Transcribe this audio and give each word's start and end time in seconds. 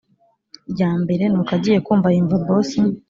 ryambere 0.71 1.23
nuko 1.27 1.51
agiye 1.57 1.79
kumva 1.85 2.07
yumva 2.15 2.35
boss 2.45 2.71